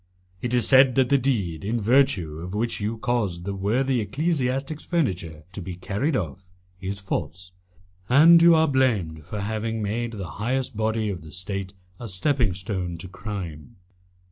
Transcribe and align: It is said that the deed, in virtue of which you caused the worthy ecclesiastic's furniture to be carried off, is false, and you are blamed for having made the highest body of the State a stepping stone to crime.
It 0.41 0.51
is 0.55 0.67
said 0.67 0.95
that 0.95 1.09
the 1.09 1.17
deed, 1.19 1.63
in 1.63 1.79
virtue 1.79 2.39
of 2.39 2.55
which 2.55 2.81
you 2.81 2.97
caused 2.97 3.43
the 3.45 3.53
worthy 3.53 4.01
ecclesiastic's 4.01 4.83
furniture 4.83 5.43
to 5.51 5.61
be 5.61 5.75
carried 5.75 6.15
off, 6.15 6.49
is 6.79 6.99
false, 6.99 7.51
and 8.09 8.41
you 8.41 8.55
are 8.55 8.67
blamed 8.67 9.23
for 9.23 9.41
having 9.41 9.79
made 9.79 10.13
the 10.13 10.25
highest 10.41 10.75
body 10.75 11.11
of 11.11 11.21
the 11.21 11.29
State 11.31 11.75
a 11.99 12.07
stepping 12.07 12.53
stone 12.55 12.97
to 12.97 13.07
crime. 13.07 13.75